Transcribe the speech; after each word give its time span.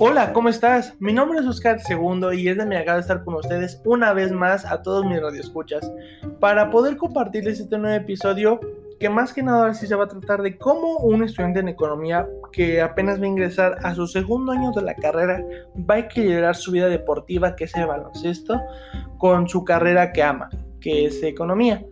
Hola, 0.00 0.32
¿cómo 0.32 0.48
estás? 0.48 0.94
Mi 1.00 1.12
nombre 1.12 1.40
es 1.40 1.46
Oscar 1.46 1.80
Segundo 1.80 2.32
y 2.32 2.46
es 2.46 2.56
de 2.56 2.64
mi 2.64 2.76
agrado 2.76 3.00
estar 3.00 3.24
con 3.24 3.34
ustedes 3.34 3.82
una 3.84 4.12
vez 4.12 4.30
más 4.30 4.64
a 4.64 4.80
todos 4.80 5.04
mis 5.04 5.20
radioescuchas 5.20 5.90
para 6.38 6.70
poder 6.70 6.96
compartirles 6.96 7.58
este 7.58 7.78
nuevo 7.78 7.96
episodio 7.96 8.60
que 9.00 9.10
más 9.10 9.32
que 9.32 9.42
nada 9.42 9.74
sí 9.74 9.88
se 9.88 9.96
va 9.96 10.04
a 10.04 10.08
tratar 10.08 10.42
de 10.42 10.56
cómo 10.56 10.98
un 10.98 11.24
estudiante 11.24 11.58
en 11.58 11.68
economía 11.68 12.28
que 12.52 12.80
apenas 12.80 13.20
va 13.20 13.24
a 13.24 13.28
ingresar 13.28 13.78
a 13.82 13.92
su 13.92 14.06
segundo 14.06 14.52
año 14.52 14.70
de 14.70 14.82
la 14.82 14.94
carrera 14.94 15.44
va 15.90 15.94
a 15.94 15.98
equilibrar 15.98 16.54
su 16.54 16.70
vida 16.70 16.86
deportiva 16.86 17.56
que 17.56 17.64
es 17.64 17.74
el 17.74 17.88
baloncesto 17.88 18.60
con 19.18 19.48
su 19.48 19.64
carrera 19.64 20.12
que 20.12 20.22
ama, 20.22 20.48
que 20.80 21.06
es 21.06 21.20
economía. 21.24 21.84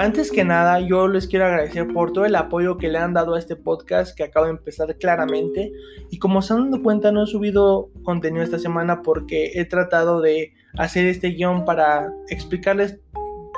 Antes 0.00 0.30
que 0.30 0.44
nada, 0.44 0.78
yo 0.78 1.08
les 1.08 1.26
quiero 1.26 1.46
agradecer 1.46 1.92
por 1.92 2.12
todo 2.12 2.24
el 2.24 2.36
apoyo 2.36 2.78
que 2.78 2.88
le 2.88 2.98
han 2.98 3.14
dado 3.14 3.34
a 3.34 3.38
este 3.40 3.56
podcast 3.56 4.16
que 4.16 4.22
acabo 4.22 4.46
de 4.46 4.52
empezar 4.52 4.96
claramente. 4.96 5.72
Y 6.08 6.20
como 6.20 6.40
se 6.40 6.54
han 6.54 6.70
dado 6.70 6.84
cuenta, 6.84 7.10
no 7.10 7.24
he 7.24 7.26
subido 7.26 7.90
contenido 8.04 8.44
esta 8.44 8.60
semana 8.60 9.02
porque 9.02 9.50
he 9.56 9.64
tratado 9.64 10.20
de 10.20 10.52
hacer 10.76 11.08
este 11.08 11.30
guion 11.30 11.64
para 11.64 12.12
explicarles 12.28 13.00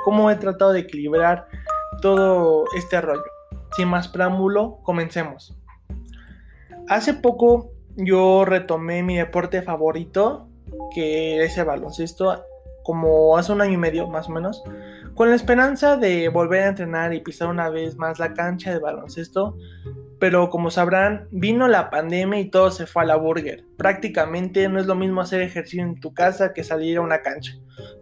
cómo 0.03 0.31
he 0.31 0.35
tratado 0.35 0.73
de 0.73 0.79
equilibrar 0.79 1.45
todo 2.01 2.65
este 2.75 2.99
rollo. 3.01 3.21
Sin 3.77 3.89
más 3.89 4.07
preámbulo, 4.07 4.79
comencemos. 4.81 5.55
Hace 6.87 7.13
poco 7.13 7.69
yo 7.97 8.45
retomé 8.45 9.03
mi 9.03 9.15
deporte 9.15 9.61
favorito, 9.61 10.49
que 10.91 11.43
es 11.43 11.55
el 11.59 11.65
baloncesto, 11.65 12.43
como 12.83 13.37
hace 13.37 13.51
un 13.51 13.61
año 13.61 13.73
y 13.73 13.77
medio 13.77 14.07
más 14.07 14.27
o 14.27 14.31
menos 14.31 14.63
con 15.15 15.29
la 15.29 15.35
esperanza 15.35 15.97
de 15.97 16.29
volver 16.29 16.63
a 16.63 16.67
entrenar 16.69 17.13
y 17.13 17.19
pisar 17.19 17.49
una 17.49 17.69
vez 17.69 17.97
más 17.97 18.19
la 18.19 18.33
cancha 18.33 18.71
de 18.71 18.79
baloncesto, 18.79 19.57
pero 20.19 20.49
como 20.49 20.71
sabrán, 20.71 21.27
vino 21.31 21.67
la 21.67 21.89
pandemia 21.89 22.39
y 22.39 22.49
todo 22.49 22.71
se 22.71 22.85
fue 22.85 23.03
a 23.03 23.05
la 23.05 23.15
burger. 23.17 23.65
Prácticamente 23.77 24.69
no 24.69 24.79
es 24.79 24.85
lo 24.85 24.95
mismo 24.95 25.21
hacer 25.21 25.41
ejercicio 25.41 25.83
en 25.83 25.99
tu 25.99 26.13
casa 26.13 26.53
que 26.53 26.63
salir 26.63 26.97
a 26.97 27.01
una 27.01 27.21
cancha. 27.21 27.53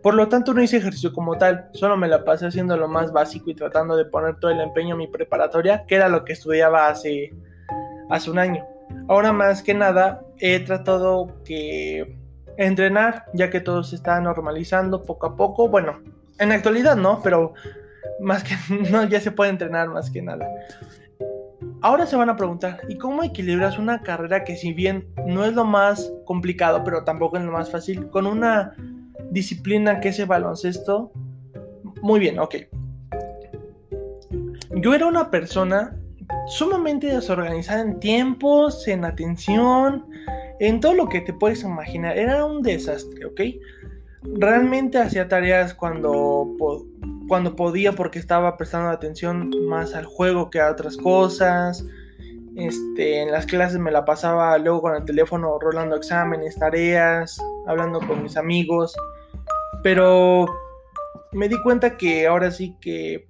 Por 0.03 0.13
lo 0.13 0.27
tanto, 0.27 0.53
no 0.53 0.61
hice 0.61 0.77
ejercicio 0.77 1.14
como 1.14 1.38
tal, 1.38 1.69
solo 1.73 1.97
me 1.97 2.08
la 2.08 2.23
pasé 2.25 2.47
haciendo 2.47 2.77
lo 2.77 2.88
más 2.88 3.11
básico 3.11 3.49
y 3.49 3.55
tratando 3.55 3.95
de 3.95 4.05
poner 4.05 4.38
todo 4.39 4.52
el 4.52 4.59
empeño 4.59 4.93
en 4.93 4.99
mi 4.99 5.08
preparatoria, 5.08 5.86
que 5.88 5.95
era 5.95 6.09
lo 6.09 6.25
que 6.25 6.33
estudiaba 6.33 6.89
hace, 6.89 7.33
hace 8.09 8.30
un 8.30 8.38
año. 8.38 8.66
Ahora 9.08 9.31
más 9.33 9.64
que 9.64 9.73
nada, 9.73 10.21
he 10.39 10.59
tratado 10.59 11.41
que 11.43 12.19
entrenar, 12.59 13.25
ya 13.33 13.49
que 13.49 13.61
todo 13.61 13.83
se 13.83 13.95
está 13.95 14.19
normalizando 14.19 15.03
poco 15.03 15.27
a 15.27 15.35
poco. 15.35 15.69
Bueno, 15.69 16.02
en 16.38 16.49
la 16.49 16.55
actualidad 16.55 16.97
no, 16.97 17.21
pero 17.23 17.53
más 18.19 18.43
que 18.43 18.55
no, 18.91 19.05
ya 19.05 19.19
se 19.21 19.31
puede 19.31 19.49
entrenar 19.49 19.88
más 19.89 20.11
que 20.11 20.21
nada. 20.21 20.47
Ahora 21.81 22.05
se 22.05 22.17
van 22.17 22.30
a 22.30 22.35
preguntar, 22.35 22.81
¿y 22.89 22.97
cómo 22.97 23.23
equilibras 23.23 23.77
una 23.77 24.02
carrera 24.02 24.43
que 24.43 24.57
si 24.57 24.73
bien 24.73 25.07
no 25.25 25.45
es 25.45 25.53
lo 25.53 25.63
más 25.63 26.11
complicado, 26.25 26.83
pero 26.83 27.05
tampoco 27.05 27.37
es 27.37 27.43
lo 27.43 27.53
más 27.53 27.71
fácil, 27.71 28.09
con 28.09 28.27
una 28.27 28.75
disciplina 29.31 30.02
que 30.02 30.09
es 30.09 30.19
el 30.19 30.25
baloncesto? 30.25 31.13
Muy 32.02 32.19
bien, 32.19 32.39
ok. 32.39 32.55
Yo 34.75 34.93
era 34.93 35.05
una 35.05 35.31
persona 35.31 35.95
sumamente 36.47 37.07
desorganizada 37.07 37.81
en 37.81 37.99
tiempos, 37.99 38.85
en 38.87 39.05
atención, 39.05 40.05
en 40.59 40.79
todo 40.79 40.93
lo 40.93 41.09
que 41.09 41.21
te 41.21 41.33
puedes 41.33 41.63
imaginar. 41.63 42.17
Era 42.17 42.45
un 42.45 42.61
desastre, 42.61 43.25
¿ok? 43.25 43.41
realmente 44.23 44.97
hacía 44.97 45.27
tareas 45.27 45.73
cuando, 45.73 46.47
cuando 47.27 47.55
podía 47.55 47.93
porque 47.93 48.19
estaba 48.19 48.57
prestando 48.57 48.89
atención 48.89 49.52
más 49.67 49.93
al 49.93 50.05
juego 50.05 50.49
que 50.49 50.59
a 50.59 50.71
otras 50.71 50.97
cosas. 50.97 51.85
Este, 52.55 53.21
en 53.21 53.31
las 53.31 53.45
clases 53.45 53.80
me 53.80 53.91
la 53.91 54.03
pasaba 54.03 54.57
luego 54.57 54.81
con 54.81 54.95
el 54.95 55.05
teléfono 55.05 55.57
rolando 55.59 55.95
exámenes, 55.95 56.57
tareas, 56.57 57.41
hablando 57.67 57.99
con 57.99 58.23
mis 58.23 58.35
amigos. 58.35 58.95
Pero 59.83 60.45
me 61.31 61.48
di 61.48 61.61
cuenta 61.61 61.95
que 61.95 62.27
ahora 62.27 62.52
sí 62.52 62.75
que 62.81 63.27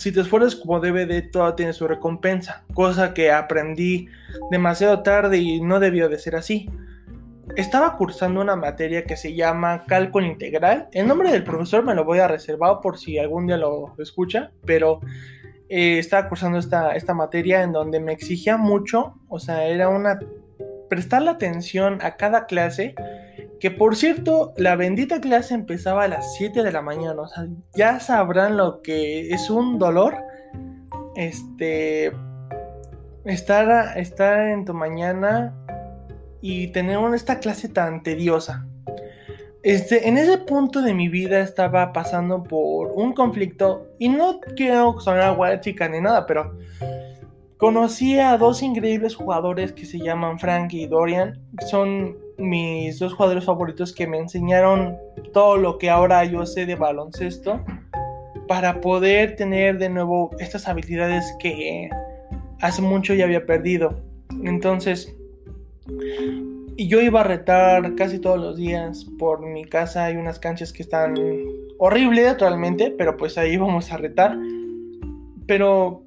si 0.00 0.12
te 0.12 0.20
esfuerzas 0.22 0.56
como 0.56 0.80
de 0.80 1.22
todo 1.22 1.54
tiene 1.54 1.74
su 1.74 1.86
recompensa, 1.86 2.64
cosa 2.72 3.12
que 3.12 3.30
aprendí 3.30 4.08
demasiado 4.50 5.02
tarde 5.02 5.38
y 5.38 5.60
no 5.60 5.78
debió 5.78 6.08
de 6.08 6.18
ser 6.18 6.36
así 6.36 6.68
estaba 7.56 7.96
cursando 7.96 8.40
una 8.40 8.56
materia 8.56 9.04
que 9.04 9.16
se 9.16 9.34
llama 9.34 9.84
cálculo 9.86 10.26
integral. 10.26 10.88
El 10.92 11.06
nombre 11.06 11.30
del 11.30 11.44
profesor 11.44 11.84
me 11.84 11.94
lo 11.94 12.04
voy 12.04 12.18
a 12.18 12.28
reservar 12.28 12.80
por 12.80 12.98
si 12.98 13.18
algún 13.18 13.46
día 13.46 13.56
lo 13.56 13.94
escucha, 13.98 14.52
pero 14.64 15.00
eh, 15.68 15.98
estaba 15.98 16.28
cursando 16.28 16.58
esta, 16.58 16.94
esta 16.94 17.14
materia 17.14 17.62
en 17.62 17.72
donde 17.72 18.00
me 18.00 18.12
exigía 18.12 18.56
mucho, 18.56 19.14
o 19.28 19.38
sea, 19.38 19.66
era 19.66 19.88
una... 19.88 20.18
prestarle 20.88 21.30
atención 21.30 21.98
a 22.02 22.16
cada 22.16 22.46
clase, 22.46 22.94
que 23.60 23.70
por 23.70 23.94
cierto, 23.94 24.54
la 24.56 24.74
bendita 24.74 25.20
clase 25.20 25.54
empezaba 25.54 26.04
a 26.04 26.08
las 26.08 26.34
7 26.36 26.62
de 26.62 26.72
la 26.72 26.82
mañana, 26.82 27.20
o 27.20 27.28
sea, 27.28 27.46
ya 27.74 28.00
sabrán 28.00 28.56
lo 28.56 28.82
que 28.82 29.30
es 29.30 29.50
un 29.50 29.78
dolor, 29.78 30.16
este... 31.14 32.12
Estar, 33.22 33.98
estar 33.98 34.48
en 34.48 34.64
tu 34.64 34.72
mañana 34.72 35.54
y 36.40 36.68
tener 36.68 36.98
esta 37.14 37.38
clase 37.38 37.68
tan 37.68 38.02
tediosa. 38.02 38.66
Este, 39.62 40.08
en 40.08 40.16
ese 40.16 40.38
punto 40.38 40.80
de 40.80 40.94
mi 40.94 41.08
vida 41.08 41.40
estaba 41.40 41.92
pasando 41.92 42.42
por 42.42 42.92
un 42.92 43.12
conflicto 43.12 43.88
y 43.98 44.08
no 44.08 44.40
quiero 44.56 44.98
sonar 45.00 45.36
guay 45.36 45.60
chica 45.60 45.86
ni 45.86 46.00
nada, 46.00 46.24
pero 46.24 46.56
conocí 47.58 48.18
a 48.18 48.38
dos 48.38 48.62
increíbles 48.62 49.14
jugadores 49.14 49.72
que 49.72 49.84
se 49.84 49.98
llaman 49.98 50.38
Frank 50.38 50.72
y 50.72 50.86
Dorian. 50.86 51.38
Son 51.68 52.16
mis 52.40 52.98
dos 52.98 53.12
jugadores 53.14 53.44
favoritos 53.44 53.92
que 53.92 54.06
me 54.06 54.18
enseñaron 54.18 54.96
todo 55.32 55.56
lo 55.56 55.78
que 55.78 55.90
ahora 55.90 56.24
yo 56.24 56.46
sé 56.46 56.66
de 56.66 56.74
baloncesto 56.74 57.64
para 58.48 58.80
poder 58.80 59.36
tener 59.36 59.78
de 59.78 59.88
nuevo 59.88 60.30
estas 60.38 60.66
habilidades 60.66 61.24
que 61.38 61.88
hace 62.60 62.82
mucho 62.82 63.14
ya 63.14 63.24
había 63.24 63.46
perdido. 63.46 64.00
Entonces, 64.42 65.14
yo 66.76 67.00
iba 67.00 67.20
a 67.20 67.24
retar 67.24 67.94
casi 67.94 68.18
todos 68.18 68.38
los 68.38 68.56
días. 68.56 69.06
Por 69.18 69.40
mi 69.46 69.64
casa 69.64 70.06
hay 70.06 70.16
unas 70.16 70.38
canchas 70.38 70.72
que 70.72 70.82
están 70.82 71.14
horribles 71.78 72.28
actualmente, 72.28 72.90
pero 72.90 73.16
pues 73.16 73.38
ahí 73.38 73.56
vamos 73.56 73.92
a 73.92 73.96
retar. 73.96 74.36
Pero 75.46 76.04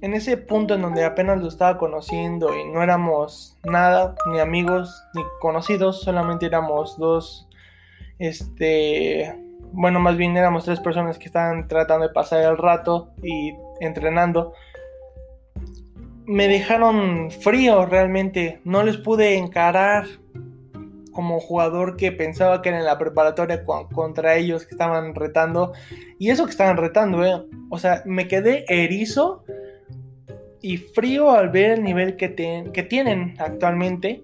en 0.00 0.14
ese 0.14 0.36
punto 0.36 0.74
en 0.74 0.82
donde 0.82 1.04
apenas 1.04 1.40
lo 1.40 1.48
estaba 1.48 1.78
conociendo 1.78 2.56
y 2.56 2.64
no 2.70 2.82
éramos 2.82 3.56
nada, 3.64 4.14
ni 4.30 4.40
amigos, 4.40 5.02
ni 5.14 5.22
conocidos, 5.40 6.02
solamente 6.02 6.46
éramos 6.46 6.98
dos, 6.98 7.48
este, 8.18 9.34
bueno, 9.72 10.00
más 10.00 10.16
bien 10.16 10.36
éramos 10.36 10.64
tres 10.64 10.80
personas 10.80 11.18
que 11.18 11.26
estaban 11.26 11.68
tratando 11.68 12.06
de 12.06 12.14
pasar 12.14 12.44
el 12.44 12.58
rato 12.58 13.10
y 13.22 13.54
entrenando 13.80 14.52
me 16.26 16.48
dejaron 16.48 17.30
frío 17.30 17.86
realmente. 17.86 18.60
No 18.64 18.82
les 18.82 18.96
pude 18.96 19.36
encarar 19.36 20.06
como 21.12 21.40
jugador 21.40 21.96
que 21.96 22.12
pensaba 22.12 22.60
que 22.60 22.68
era 22.68 22.78
en 22.78 22.84
la 22.84 22.98
preparatoria 22.98 23.64
contra 23.64 24.34
ellos 24.34 24.66
que 24.66 24.72
estaban 24.72 25.14
retando. 25.14 25.72
Y 26.18 26.30
eso 26.30 26.44
que 26.44 26.50
estaban 26.50 26.76
retando, 26.76 27.24
¿eh? 27.24 27.42
O 27.70 27.78
sea, 27.78 28.02
me 28.04 28.28
quedé 28.28 28.64
erizo 28.68 29.44
y 30.66 30.78
frío 30.78 31.30
al 31.30 31.50
ver 31.50 31.78
el 31.78 31.84
nivel 31.84 32.16
que, 32.16 32.34
que 32.72 32.82
tienen 32.82 33.36
actualmente. 33.38 34.20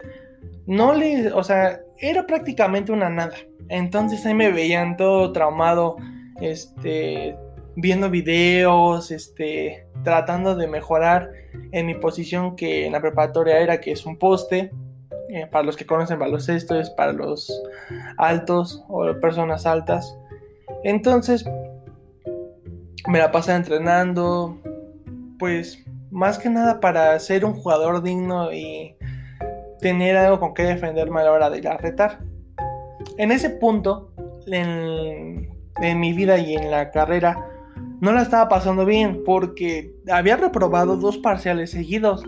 No 0.66 0.92
les, 0.92 1.32
o 1.32 1.44
sea, 1.44 1.80
era 1.98 2.26
prácticamente 2.26 2.90
una 2.90 3.08
nada. 3.08 3.36
Entonces 3.68 4.26
ahí 4.26 4.34
me 4.34 4.50
veían 4.50 4.96
todo 4.96 5.30
traumado, 5.30 5.98
este, 6.40 7.36
viendo 7.76 8.10
videos, 8.10 9.12
este, 9.12 9.86
tratando 10.02 10.56
de 10.56 10.66
mejorar 10.66 11.30
en 11.70 11.86
mi 11.86 11.94
posición 11.94 12.56
que 12.56 12.86
en 12.86 12.92
la 12.94 13.00
preparatoria 13.00 13.60
era 13.60 13.80
que 13.80 13.92
es 13.92 14.04
un 14.04 14.18
poste. 14.18 14.72
Eh, 15.28 15.46
para 15.46 15.64
los 15.64 15.76
que 15.76 15.86
conocen 15.86 16.18
baloncesto 16.18 16.74
es 16.74 16.90
para 16.90 17.12
los 17.12 17.52
altos 18.18 18.82
o 18.88 19.14
personas 19.20 19.64
altas. 19.64 20.18
Entonces 20.82 21.44
me 23.06 23.20
la 23.20 23.30
pasé 23.30 23.54
entrenando, 23.54 24.60
pues 25.38 25.82
más 26.12 26.38
que 26.38 26.50
nada 26.50 26.78
para 26.78 27.18
ser 27.18 27.44
un 27.44 27.54
jugador 27.54 28.02
digno 28.02 28.52
y 28.52 28.94
tener 29.80 30.16
algo 30.16 30.38
con 30.38 30.54
que 30.54 30.62
defenderme 30.62 31.22
a 31.22 31.24
la 31.24 31.32
hora 31.32 31.50
de 31.50 31.58
ir 31.58 31.68
a 31.68 31.78
retar. 31.78 32.20
En 33.16 33.32
ese 33.32 33.50
punto, 33.50 34.12
en, 34.46 35.48
mi 35.98 36.12
vida 36.12 36.38
y 36.38 36.54
en 36.54 36.70
la 36.70 36.90
carrera, 36.90 37.48
no 38.00 38.12
la 38.12 38.22
estaba 38.22 38.48
pasando 38.48 38.84
bien 38.84 39.22
porque 39.24 39.94
había 40.10 40.36
reprobado 40.36 40.96
dos 40.96 41.16
parciales 41.18 41.70
seguidos. 41.70 42.22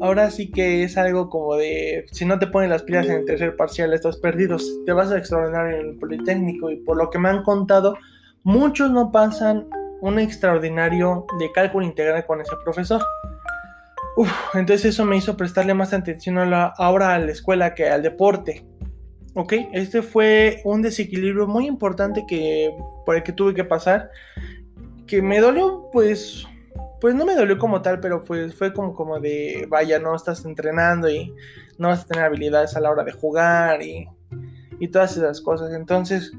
Ahora 0.00 0.30
sí 0.30 0.50
que 0.50 0.84
es 0.84 0.96
algo 0.96 1.28
como 1.28 1.56
de, 1.56 2.06
si 2.12 2.24
no 2.24 2.38
te 2.38 2.46
ponen 2.46 2.70
las 2.70 2.82
pilas 2.84 3.06
en 3.06 3.16
el 3.16 3.24
tercer 3.24 3.56
parcial, 3.56 3.92
estás 3.92 4.16
perdido, 4.16 4.58
te 4.86 4.92
vas 4.92 5.10
a 5.10 5.18
extraordinario 5.18 5.80
en 5.80 5.86
el 5.88 5.98
Politécnico 5.98 6.70
y 6.70 6.76
por 6.76 6.96
lo 6.96 7.10
que 7.10 7.18
me 7.18 7.30
han 7.30 7.42
contado, 7.42 7.96
muchos 8.44 8.90
no 8.90 9.10
pasan 9.10 9.66
un 10.04 10.18
extraordinario 10.18 11.26
de 11.38 11.50
cálculo 11.50 11.86
integral 11.86 12.26
con 12.26 12.38
ese 12.42 12.54
profesor. 12.62 13.02
entonces 14.52 14.84
eso 14.84 15.06
me 15.06 15.16
hizo 15.16 15.34
prestarle 15.34 15.72
más 15.72 15.94
atención 15.94 16.36
a 16.36 16.44
la, 16.44 16.66
ahora 16.76 17.14
a 17.14 17.18
la 17.18 17.32
escuela 17.32 17.74
que 17.74 17.88
al 17.88 18.02
deporte. 18.02 18.66
Ok, 19.34 19.54
este 19.72 20.02
fue 20.02 20.60
un 20.64 20.82
desequilibrio 20.82 21.46
muy 21.46 21.66
importante 21.66 22.24
que, 22.28 22.76
por 23.06 23.16
el 23.16 23.22
que 23.22 23.32
tuve 23.32 23.54
que 23.54 23.64
pasar. 23.64 24.10
Que 25.06 25.22
me 25.22 25.40
dolió, 25.40 25.88
pues, 25.90 26.46
pues 27.00 27.14
no 27.14 27.24
me 27.24 27.34
dolió 27.34 27.58
como 27.58 27.80
tal, 27.80 27.98
pero 27.98 28.22
pues 28.22 28.54
fue 28.54 28.74
como, 28.74 28.94
como 28.94 29.20
de, 29.20 29.66
vaya, 29.70 29.98
no 29.98 30.14
estás 30.14 30.44
entrenando 30.44 31.08
y 31.08 31.34
no 31.78 31.88
vas 31.88 32.04
a 32.04 32.06
tener 32.06 32.24
habilidades 32.24 32.76
a 32.76 32.80
la 32.80 32.90
hora 32.90 33.04
de 33.04 33.12
jugar 33.12 33.82
y, 33.82 34.06
y 34.78 34.88
todas 34.88 35.16
esas 35.16 35.40
cosas. 35.40 35.72
Entonces, 35.72 36.30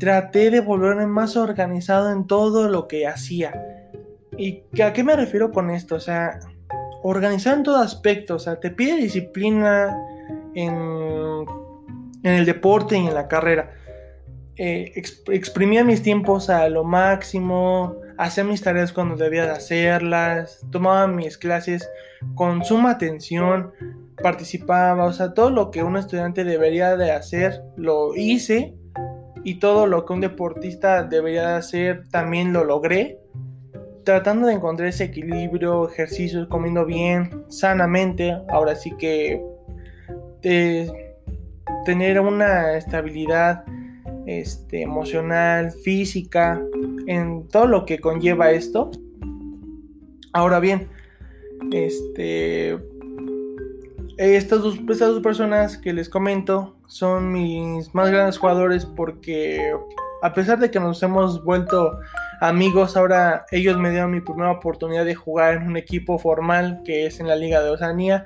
traté 0.00 0.50
de 0.50 0.60
volverme 0.60 1.06
más 1.06 1.36
organizado 1.36 2.10
en 2.10 2.26
todo 2.26 2.68
lo 2.68 2.88
que 2.88 3.06
hacía. 3.06 3.88
¿Y 4.36 4.64
a 4.82 4.92
qué 4.92 5.04
me 5.04 5.14
refiero 5.14 5.52
con 5.52 5.70
esto? 5.70 5.94
O 5.94 6.00
sea, 6.00 6.40
organizado 7.04 7.58
en 7.58 7.62
todo 7.62 7.76
aspecto. 7.76 8.34
O 8.34 8.38
sea, 8.40 8.58
te 8.58 8.70
pide 8.72 8.96
disciplina 8.96 9.96
en 10.56 11.46
en 12.22 12.34
el 12.34 12.44
deporte 12.44 12.98
y 12.98 13.06
en 13.06 13.14
la 13.14 13.28
carrera. 13.28 13.72
Eh, 14.56 14.92
exprimía 15.28 15.84
mis 15.84 16.02
tiempos 16.02 16.50
a 16.50 16.68
lo 16.68 16.84
máximo, 16.84 17.96
hacía 18.18 18.44
mis 18.44 18.60
tareas 18.60 18.92
cuando 18.92 19.16
debía 19.16 19.46
de 19.46 19.52
hacerlas, 19.52 20.60
tomaba 20.70 21.06
mis 21.06 21.38
clases 21.38 21.88
con 22.34 22.62
suma 22.64 22.90
atención, 22.90 23.72
participaba, 24.22 25.06
o 25.06 25.12
sea, 25.14 25.32
todo 25.32 25.50
lo 25.50 25.70
que 25.70 25.82
un 25.82 25.96
estudiante 25.96 26.44
debería 26.44 26.96
de 26.96 27.12
hacer 27.12 27.62
lo 27.76 28.14
hice 28.14 28.74
y 29.44 29.54
todo 29.54 29.86
lo 29.86 30.04
que 30.04 30.12
un 30.12 30.20
deportista 30.20 31.02
debería 31.02 31.48
de 31.48 31.54
hacer 31.54 32.08
también 32.10 32.52
lo 32.52 32.64
logré, 32.64 33.18
tratando 34.04 34.46
de 34.46 34.54
encontrar 34.54 34.88
ese 34.88 35.04
equilibrio, 35.04 35.88
ejercicios, 35.88 36.48
comiendo 36.48 36.84
bien, 36.84 37.44
sanamente, 37.48 38.36
ahora 38.48 38.74
sí 38.74 38.92
que... 38.98 39.42
Eh, 40.42 40.90
tener 41.84 42.20
una 42.20 42.76
estabilidad 42.76 43.64
este, 44.26 44.82
emocional, 44.82 45.72
física, 45.72 46.62
en 47.06 47.48
todo 47.48 47.66
lo 47.66 47.84
que 47.84 47.98
conlleva 47.98 48.50
esto. 48.50 48.90
Ahora 50.32 50.60
bien, 50.60 50.88
este, 51.72 52.78
estas 54.20 54.60
dos, 54.60 54.76
estas 54.88 55.08
dos 55.08 55.22
personas 55.22 55.78
que 55.78 55.92
les 55.92 56.08
comento 56.08 56.76
son 56.86 57.32
mis 57.32 57.94
más 57.94 58.10
grandes 58.10 58.38
jugadores 58.38 58.84
porque 58.84 59.72
a 60.22 60.34
pesar 60.34 60.58
de 60.58 60.70
que 60.70 60.80
nos 60.80 61.02
hemos 61.02 61.42
vuelto 61.44 61.98
amigos, 62.40 62.96
ahora 62.96 63.46
ellos 63.50 63.78
me 63.78 63.90
dieron 63.90 64.10
mi 64.10 64.20
primera 64.20 64.50
oportunidad 64.50 65.04
de 65.04 65.14
jugar 65.14 65.54
en 65.54 65.68
un 65.68 65.76
equipo 65.76 66.18
formal 66.18 66.82
que 66.84 67.06
es 67.06 67.20
en 67.20 67.28
la 67.28 67.36
Liga 67.36 67.62
de 67.62 67.70
Oceanía 67.70 68.24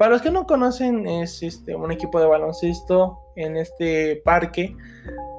para 0.00 0.12
los 0.12 0.22
que 0.22 0.30
no 0.30 0.46
conocen, 0.46 1.06
es 1.06 1.42
este, 1.42 1.74
un 1.74 1.92
equipo 1.92 2.18
de 2.18 2.26
baloncesto 2.26 3.18
en 3.36 3.58
este 3.58 4.22
parque, 4.24 4.74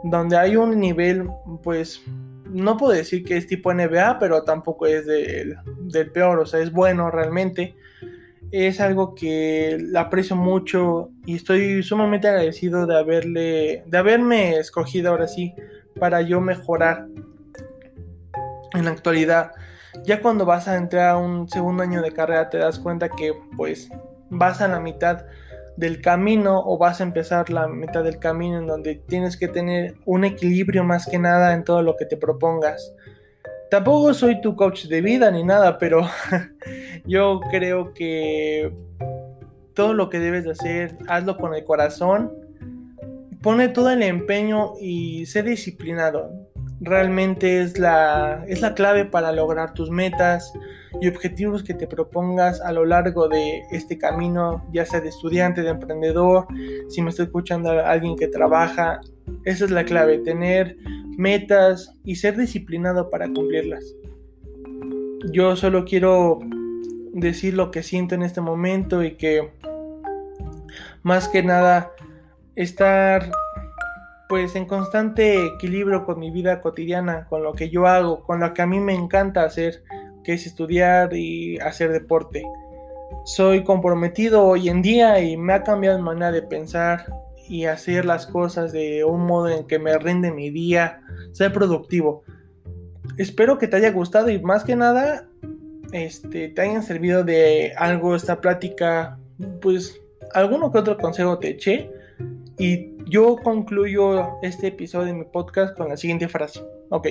donde 0.04 0.38
hay 0.38 0.56
un 0.56 0.80
nivel, 0.80 1.32
pues, 1.64 2.04
no 2.46 2.78
puedo 2.78 2.94
decir 2.94 3.24
que 3.24 3.38
es 3.38 3.48
tipo 3.48 3.74
NBA, 3.74 4.20
pero 4.20 4.44
tampoco 4.44 4.86
es 4.86 5.08
del, 5.08 5.58
peor, 6.14 6.38
o 6.38 6.46
sea, 6.46 6.60
es 6.60 6.72
bueno 6.72 7.10
realmente. 7.10 7.76
Es 8.52 8.82
algo 8.82 9.16
que 9.16 9.78
aprecio 9.96 10.36
mucho 10.36 11.10
y 11.26 11.36
estoy 11.36 11.84
sumamente 11.84 12.28
agradecido 12.28 12.86
de 12.86 12.98
haberle, 12.98 13.84
de 13.86 13.98
haberme 13.98 14.58
escogido 14.58 15.12
ahora 15.12 15.28
sí 15.28 15.54
para 16.00 16.22
yo 16.22 16.42
mejorar 16.42 17.08
en 18.74 18.86
la 18.86 18.92
actualidad. 18.92 19.52
Ya 20.04 20.22
cuando 20.22 20.46
vas 20.46 20.68
a 20.68 20.78
entrar 20.78 21.10
a 21.10 21.18
un 21.18 21.48
segundo 21.50 21.84
año 21.84 22.02
de 22.02 22.12
carrera 22.12 22.50
te 22.50 22.58
das 22.58 22.80
cuenta 22.80 23.10
que 23.10 23.34
pues 23.56 23.90
vas 24.30 24.62
a 24.62 24.68
la 24.68 24.80
mitad 24.80 25.26
del 25.78 26.02
camino 26.02 26.62
o 26.66 26.78
vas 26.78 27.02
a 27.02 27.04
empezar 27.04 27.50
la 27.50 27.68
mitad 27.68 28.04
del 28.04 28.20
camino 28.20 28.60
en 28.60 28.68
donde 28.68 28.96
tienes 29.08 29.38
que 29.38 29.48
tener 29.48 29.96
un 30.06 30.24
equilibrio 30.26 30.84
más 30.84 31.08
que 31.08 31.20
nada 31.20 31.54
en 31.54 31.64
todo 31.64 31.82
lo 31.82 31.96
que 31.96 32.06
te 32.06 32.18
propongas. 32.18 32.94
Tampoco 33.72 34.14
soy 34.14 34.42
tu 34.42 34.54
coach 34.58 34.88
de 34.88 35.00
vida 35.00 35.32
ni 35.32 35.46
nada, 35.46 35.78
pero 35.78 36.06
yo 37.06 37.40
creo 37.50 37.94
que 37.94 38.70
todo 39.74 39.94
lo 39.94 40.10
que 40.10 40.20
debes 40.20 40.44
de 40.44 40.52
hacer, 40.52 40.98
hazlo 41.08 41.38
con 41.38 41.56
el 41.56 41.64
corazón, 41.64 42.34
pone 43.42 43.70
todo 43.70 43.90
el 43.90 44.04
empeño 44.04 44.74
y 44.82 45.26
sé 45.26 45.42
disciplinado. 45.42 46.34
Realmente 46.82 47.62
es 47.62 47.80
la, 47.80 48.44
es 48.46 48.60
la 48.60 48.74
clave 48.74 49.06
para 49.06 49.32
lograr 49.32 49.74
tus 49.74 49.90
metas 49.90 50.52
y 51.00 51.08
objetivos 51.08 51.64
que 51.64 51.74
te 51.74 51.88
propongas 51.88 52.60
a 52.60 52.74
lo 52.74 52.84
largo 52.84 53.30
de 53.30 53.62
este 53.72 53.98
camino, 53.98 54.68
ya 54.74 54.86
sea 54.86 55.00
de 55.00 55.08
estudiante, 55.08 55.62
de 55.62 55.70
emprendedor, 55.70 56.46
si 56.90 57.02
me 57.02 57.12
está 57.12 57.24
escuchando 57.24 57.70
alguien 57.70 58.18
que 58.18 58.28
trabaja, 58.28 59.00
esa 59.46 59.64
es 59.64 59.72
la 59.72 59.86
clave, 59.86 60.18
tener 60.20 60.76
metas 61.18 61.94
y 62.04 62.16
ser 62.16 62.38
disciplinado 62.38 63.10
para 63.10 63.28
cumplirlas. 63.28 63.84
Yo 65.32 65.56
solo 65.56 65.86
quiero 65.86 66.40
decir 67.14 67.54
lo 67.54 67.72
que 67.72 67.84
siento 67.84 68.16
en 68.16 68.24
este 68.24 68.42
momento 68.42 69.04
y 69.04 69.16
que 69.16 69.52
más 71.04 71.28
que 71.28 71.44
nada 71.44 71.92
estar 72.56 73.32
pues 74.30 74.56
en 74.56 74.66
constante 74.66 75.46
equilibrio 75.46 76.06
con 76.06 76.18
mi 76.18 76.32
vida 76.32 76.62
cotidiana, 76.62 77.26
con 77.28 77.44
lo 77.44 77.52
que 77.52 77.70
yo 77.70 77.86
hago, 77.86 78.24
con 78.24 78.40
lo 78.40 78.54
que 78.54 78.62
a 78.62 78.66
mí 78.66 78.80
me 78.80 78.94
encanta 78.94 79.44
hacer, 79.44 79.84
que 80.24 80.34
es 80.34 80.46
estudiar 80.46 81.14
y 81.14 81.60
hacer 81.60 81.92
deporte. 81.92 82.42
Soy 83.26 83.66
comprometido 83.66 84.46
hoy 84.46 84.70
en 84.70 84.82
día 84.82 85.20
y 85.20 85.36
me 85.36 85.52
ha 85.52 85.64
cambiado 85.64 85.98
mi 85.98 86.06
manera 86.06 86.32
de 86.32 86.44
pensar 86.44 87.06
y 87.52 87.66
hacer 87.66 88.06
las 88.06 88.28
cosas 88.28 88.72
de 88.72 89.04
un 89.04 89.26
modo 89.26 89.50
en 89.50 89.68
que 89.68 89.78
me 89.78 89.98
rinde 89.98 90.32
mi 90.32 90.50
día, 90.50 91.02
ser 91.34 91.52
productivo. 91.52 92.24
Espero 93.18 93.58
que 93.58 93.68
te 93.68 93.76
haya 93.76 93.92
gustado 93.92 94.30
y 94.30 94.42
más 94.42 94.64
que 94.64 94.78
nada 94.78 95.28
este, 95.92 96.48
te 96.48 96.62
hayan 96.62 96.82
servido 96.82 97.26
de 97.26 97.74
algo 97.76 98.16
esta 98.16 98.40
plática, 98.40 99.20
pues 99.62 100.00
alguno 100.34 100.72
que 100.72 100.78
otro 100.78 100.98
consejo 100.98 101.40
te 101.40 101.50
eché 101.50 101.92
y 102.58 102.96
yo 103.10 103.36
concluyo 103.36 104.30
este 104.44 104.68
episodio 104.68 105.08
de 105.08 105.14
mi 105.14 105.26
podcast 105.26 105.76
con 105.76 105.90
la 105.90 105.98
siguiente 105.98 106.30
frase. 106.30 106.64
Ok. 106.88 107.10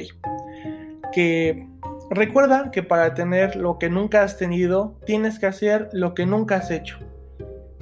Que 1.13 1.69
recuerda 2.09 2.71
que 2.71 2.83
para 2.83 3.13
tener 3.13 3.57
lo 3.57 3.79
que 3.79 3.91
nunca 3.91 4.23
has 4.23 4.39
tenido, 4.39 4.97
tienes 5.05 5.39
que 5.39 5.45
hacer 5.45 5.91
lo 5.93 6.15
que 6.15 6.25
nunca 6.25 6.57
has 6.57 6.71
hecho. 6.71 6.99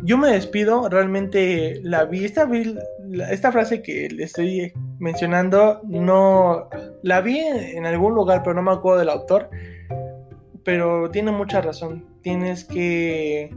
Yo 0.05 0.17
me 0.17 0.29
despido, 0.29 0.89
realmente 0.89 1.81
la 1.83 2.05
vi, 2.05 2.25
esta, 2.25 2.49
esta 3.31 3.53
frase 3.53 3.83
que 3.83 4.09
le 4.09 4.25
estoy 4.25 4.73
mencionando, 4.99 5.81
no 5.85 6.69
la 7.03 7.21
vi 7.21 7.39
en 7.39 7.85
algún 7.85 8.15
lugar, 8.15 8.43
pero 8.43 8.55
no 8.55 8.63
me 8.63 8.73
acuerdo 8.73 9.01
del 9.01 9.09
autor. 9.09 9.51
Pero 10.65 11.11
tiene 11.11 11.33
mucha 11.33 11.61
razón. 11.61 12.07
Tienes 12.23 12.65
que 12.65 13.51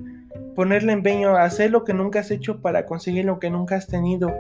ponerle 0.56 0.94
empeño 0.94 1.36
a 1.36 1.44
hacer 1.44 1.72
lo 1.72 1.84
que 1.84 1.94
nunca 1.94 2.20
has 2.20 2.32
hecho 2.32 2.62
para 2.62 2.86
conseguir 2.86 3.26
lo 3.26 3.40
que 3.40 3.50
nunca 3.50 3.76
has 3.76 3.88
tenido. 3.88 4.34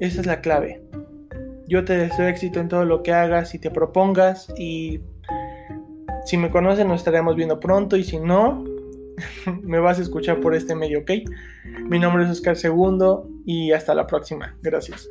Esa 0.00 0.20
es 0.20 0.26
la 0.26 0.40
clave. 0.40 0.82
Yo 1.68 1.84
te 1.84 1.96
deseo 1.96 2.28
éxito 2.28 2.60
en 2.60 2.68
todo 2.68 2.84
lo 2.84 3.02
que 3.02 3.12
hagas 3.12 3.54
y 3.54 3.58
te 3.58 3.70
propongas 3.70 4.52
y 4.56 5.00
si 6.24 6.36
me 6.36 6.50
conocen 6.50 6.88
nos 6.88 7.00
estaremos 7.00 7.36
viendo 7.36 7.60
pronto 7.60 7.96
y 7.96 8.04
si 8.04 8.18
no, 8.18 8.64
me 9.62 9.78
vas 9.78 9.98
a 9.98 10.02
escuchar 10.02 10.40
por 10.40 10.54
este 10.54 10.74
medio, 10.74 11.00
¿ok? 11.00 11.10
Mi 11.88 11.98
nombre 11.98 12.24
es 12.24 12.30
Oscar 12.30 12.56
Segundo 12.56 13.28
y 13.44 13.72
hasta 13.72 13.94
la 13.94 14.06
próxima. 14.06 14.56
Gracias. 14.62 15.08